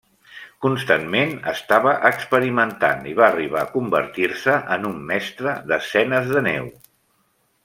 [0.65, 6.73] Constantment estava experimentant i va arribar a convertir-se en un mestre d'escenes de neu.